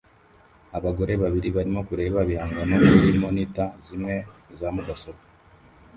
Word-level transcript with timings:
Abagore 0.77 1.13
babiri 1.21 1.47
barimo 1.55 1.81
kureba 1.87 2.17
ibihangano 2.25 2.73
kuri 2.97 3.11
monitor 3.23 3.67
zimwe 3.85 4.15
za 4.59 4.67
mudasobwa 4.75 5.25